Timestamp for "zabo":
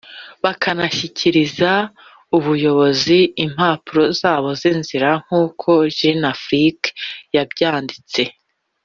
4.19-4.49